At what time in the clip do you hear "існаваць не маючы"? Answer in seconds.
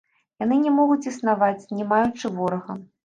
1.11-2.33